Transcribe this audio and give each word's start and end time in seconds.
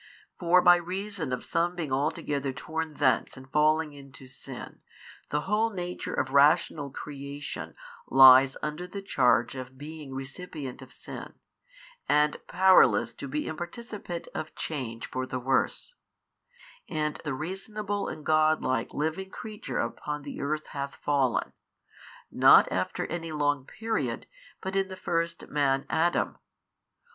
For 0.39 0.63
by 0.63 0.77
reason 0.77 1.31
of 1.31 1.43
some 1.43 1.75
being 1.75 1.93
altogether 1.93 2.51
torn 2.53 2.95
thence 2.95 3.37
and 3.37 3.51
falling 3.51 3.93
into 3.93 4.25
sin, 4.25 4.81
the 5.29 5.41
whole 5.41 5.69
nature 5.69 6.15
of 6.15 6.25
the 6.25 6.33
rational 6.33 6.89
creation 6.89 7.75
lies 8.07 8.57
under 8.63 8.87
the 8.87 9.03
charge 9.03 9.53
of 9.53 9.77
being 9.77 10.11
recipient 10.15 10.81
of 10.81 10.91
sin, 10.91 11.35
and 12.09 12.37
powerless 12.47 13.13
to 13.13 13.27
be 13.27 13.45
imparticipate 13.45 14.27
of 14.33 14.55
change 14.55 15.05
for 15.05 15.27
the 15.27 15.37
worse: 15.39 15.93
and 16.89 17.21
the 17.23 17.35
reasonable 17.35 18.07
and 18.07 18.25
godlike 18.25 18.95
living 18.95 19.29
creature 19.29 19.77
upon 19.77 20.23
the 20.23 20.41
earth 20.41 20.69
hath 20.69 20.95
fallen, 20.95 21.53
not 22.31 22.67
after 22.71 23.05
any 23.05 23.31
long 23.31 23.65
period, 23.67 24.25
but 24.63 24.75
in 24.75 24.87
the 24.87 24.97
first 24.97 25.47
man 25.49 25.85
Adam. 25.91 26.39